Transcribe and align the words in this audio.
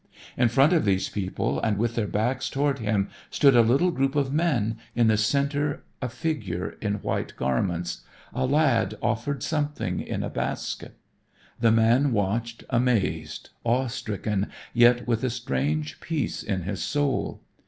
In 0.35 0.47
front 0.49 0.73
of 0.73 0.83
these 0.83 1.09
people 1.09 1.59
and 1.61 1.77
with 1.77 1.93
their 1.93 2.07
backs 2.07 2.49
toward 2.49 2.79
him 2.79 3.09
stood 3.29 3.55
a 3.55 3.61
little 3.61 3.91
group 3.91 4.15
of 4.15 4.33
men, 4.33 4.79
in 4.95 5.05
the 5.05 5.15
center 5.15 5.83
a 6.01 6.09
figure 6.09 6.75
in 6.81 6.95
white 7.03 7.35
garments. 7.35 8.01
A 8.33 8.47
lad 8.47 8.95
offered 8.99 9.43
something 9.43 9.99
in 9.99 10.23
a 10.23 10.29
basket. 10.31 10.97
The 11.59 11.71
man 11.71 12.13
watched, 12.13 12.63
amazed, 12.71 13.51
awe 13.63 13.85
stricken, 13.85 14.47
yet 14.73 15.07
with 15.07 15.23
a 15.23 15.29
strange 15.29 15.99
peace 15.99 16.41
in 16.41 16.63
his 16.63 16.81
soul. 16.81 17.39